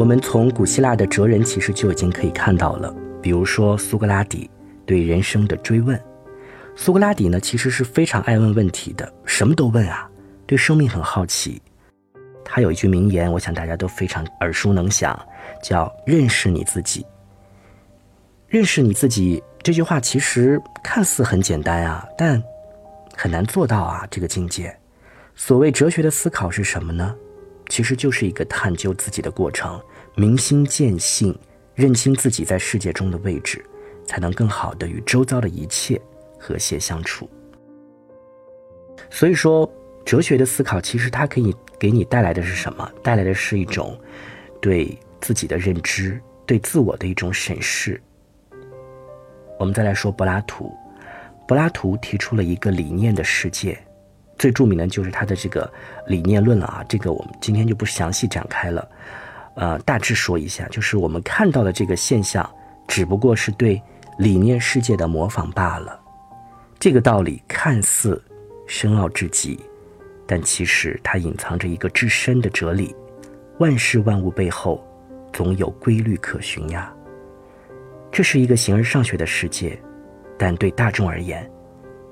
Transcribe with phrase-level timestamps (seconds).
[0.00, 4.50] 我们从古希腊的哲人其实就已经可以看到了，比如说苏格拉底
[4.86, 6.02] 对人生的追问。
[6.74, 10.08] 苏格拉底呢，其实是非常爱问问题的，什么都问啊，
[10.46, 11.60] 对生命很好奇。
[12.42, 15.14] 他有一句名言，我想大家都非常耳熟能详，
[15.62, 17.04] 叫“认识你自己”。
[18.48, 22.42] 认识你自己这句话其实看似很简单啊，但
[23.14, 24.08] 很难做到啊。
[24.10, 24.74] 这个境界，
[25.34, 27.14] 所谓哲学的思考是什么呢？
[27.68, 29.80] 其实就是一个探究自己的过程，
[30.14, 31.36] 明心见性，
[31.74, 33.64] 认清自己在世界中的位置，
[34.04, 36.00] 才能更好的与周遭的一切
[36.38, 37.28] 和谐相处。
[39.08, 39.70] 所以说，
[40.04, 42.90] 哲学的思考其实它可以给你带来的是什么？
[43.02, 43.98] 带来的是一种
[44.60, 48.00] 对自己的认知，对自我的一种审视。
[49.58, 50.74] 我们再来说柏拉图，
[51.46, 53.78] 柏拉图提出了一个理念的世界，
[54.38, 55.70] 最著名的就是他的这个
[56.06, 56.84] 理念论了啊。
[56.88, 58.88] 这个我们今天就不详细展开了，
[59.54, 62.48] 呃，大致说一下，就是我们看到的这个现象，
[62.86, 63.80] 只不过是对
[64.18, 66.00] 理念世界的模仿罢了。
[66.78, 68.22] 这个道理看似
[68.66, 69.58] 深奥至极，
[70.26, 72.94] 但其实它隐藏着一个至深的哲理：
[73.58, 74.82] 万事万物背后，
[75.32, 76.90] 总有规律可循呀。
[78.10, 79.78] 这是一个形而上学的世界，
[80.38, 81.48] 但对大众而言，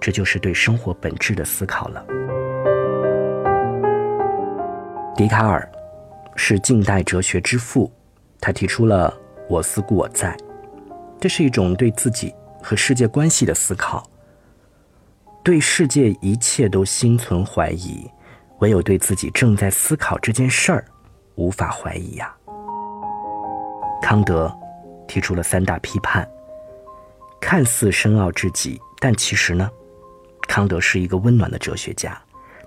[0.00, 2.04] 这就是对生活本质的思考了。
[5.14, 5.66] 笛卡尔
[6.36, 7.90] 是近代哲学之父，
[8.40, 9.12] 他提出了
[9.50, 10.36] “我思故我在”，
[11.18, 14.08] 这是一种对自己和世界关系的思考。
[15.42, 18.08] 对世界一切都心存怀疑，
[18.58, 20.84] 唯有对自己正在思考这件事儿
[21.34, 22.32] 无法怀疑呀。
[24.00, 24.54] 康德。
[25.08, 26.28] 提出了三大批判，
[27.40, 29.70] 看似深奥至极，但其实呢，
[30.48, 32.20] 康德是一个温暖的哲学家，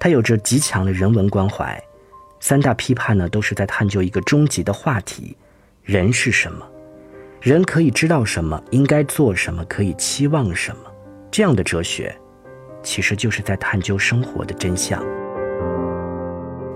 [0.00, 1.80] 他有着极强的人文关怀。
[2.44, 5.34] 三大批判呢，都是在探究一个终极的话题：
[5.82, 6.62] 人是什么？
[7.40, 8.62] 人可以知道什么？
[8.70, 9.64] 应该做什么？
[9.64, 10.82] 可以期望什么？
[11.30, 12.14] 这样的哲学，
[12.82, 15.02] 其实就是在探究生活的真相。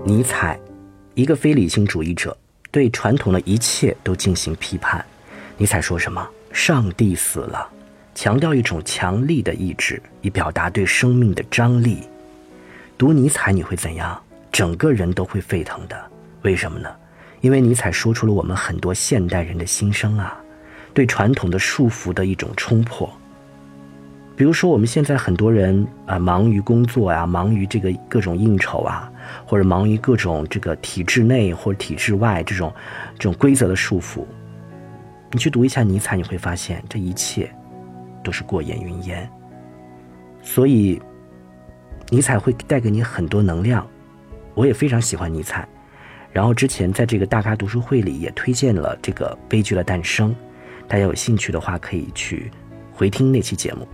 [0.03, 0.59] 尼采，
[1.13, 2.35] 一个非理性主义者，
[2.71, 5.05] 对传统的一切都进行批判。
[5.55, 6.27] 尼采说什么？
[6.51, 7.69] 上帝死了，
[8.15, 11.99] 强调一种强力的意志，以表达对生命的张力。
[12.97, 14.19] 读尼采你会怎样？
[14.51, 15.95] 整个人都会沸腾的。
[16.41, 16.89] 为什么呢？
[17.41, 20.37] 因为尼采说出了我们很多现代人的心声啊，
[20.93, 23.09] 对传统的束缚的一种冲破。
[24.35, 29.11] 比如说，我们现在很多人啊，忙于工作呀，忙于这个各种应酬啊，
[29.45, 32.73] 或者忙于各种这个体制内或者体制外这种
[33.17, 34.25] 这种规则的束缚。
[35.31, 37.53] 你去读一下尼采，你会发现这一切
[38.23, 39.29] 都是过眼云烟。
[40.41, 41.01] 所以，
[42.09, 43.85] 尼采会带给你很多能量。
[44.59, 45.65] 我也非常喜欢尼采。
[46.33, 50.31] 然后之前在这个大咖读书会里也推荐了这个《悲剧的诞生》，
[50.85, 52.51] 大家有兴趣的话可以去
[52.91, 53.87] 回听那期节目。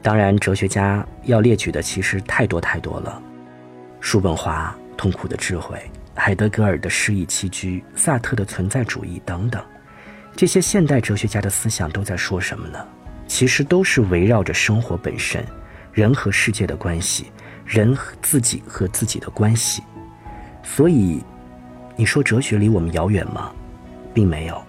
[0.00, 3.20] 当然，哲学家要列举的其实太多太多了：
[3.98, 5.76] 叔本华《痛苦的智慧》，
[6.14, 9.60] 海德格尔的《诗意栖居》，萨特的存在主义等等。
[10.36, 12.78] 这些现代哲学家的思想都在说什么呢？
[13.26, 15.44] 其实都是围绕着生活本身、
[15.92, 17.32] 人和世界的关系、
[17.64, 19.82] 人自己和自己的关系。
[20.62, 21.22] 所以，
[21.96, 23.52] 你说哲学离我们遥远吗？
[24.12, 24.62] 并没有，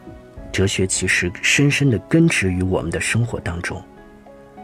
[0.51, 3.81] 哲学其实深深的根植于我们的生活当中。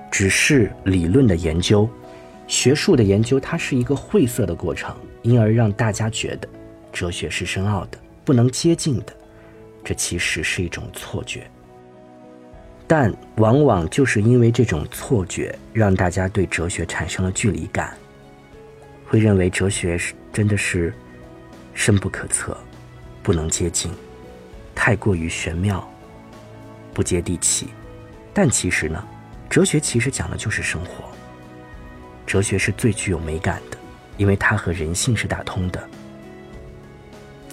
[0.09, 1.89] 只是理论的研究、
[2.47, 6.49] 学术的研究，它是一个晦涩的过程，因而让大家觉得
[6.91, 9.13] 哲学是深奥的、不能接近的。
[9.83, 11.49] 这其实是一种错觉，
[12.85, 17.95] 但往往就是因为这种错觉，让大家对哲学产生了距离感，
[19.11, 20.93] 会认为哲学是真的是
[21.73, 22.57] 深不可测，
[23.21, 23.91] 不能接近，
[24.73, 25.85] 太过于玄妙，
[26.93, 27.67] 不接地气。
[28.33, 29.05] 但其实呢，
[29.49, 31.03] 哲学其实讲的就是生活，
[32.25, 33.77] 哲学是最具有美感的，
[34.15, 35.89] 因为它和人性是打通的。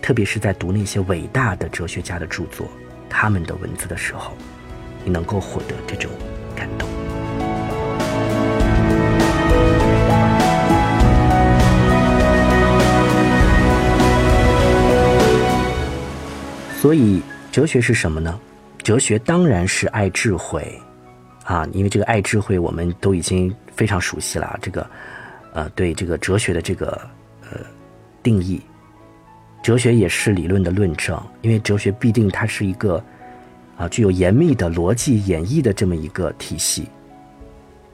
[0.01, 2.69] 特别是在读那些伟大的哲学家的著作，
[3.11, 4.33] 他们的文字的时候，
[5.05, 6.09] 你能够获得这种
[6.55, 6.89] 感动。
[16.89, 17.21] 所以，
[17.53, 18.41] 哲学是什么呢？
[18.83, 20.67] 哲学当然是爱智慧，
[21.45, 24.59] 啊，因为这个爱智慧我们都已经非常熟悉了。
[24.63, 24.91] 这个，
[25.53, 26.99] 呃，对这个哲学的这个
[27.43, 27.59] 呃
[28.23, 28.59] 定义。
[29.63, 33.05] 哲学也是理论的论证，因为哲学必定它是一个，
[33.77, 36.89] 啊，具有严密的逻辑演绎的这么一个体系。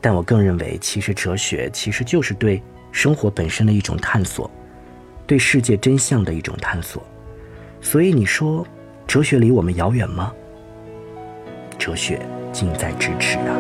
[0.00, 2.62] 但我更认为，其实哲学其实就是对
[2.92, 4.48] 生活本身的一种探索，
[5.26, 7.04] 对世界真相的一种探索。
[7.80, 8.64] 所以你说，
[9.06, 10.32] 哲学离我们遥远吗？
[11.78, 12.20] 哲学
[12.52, 13.54] 近在咫尺啊！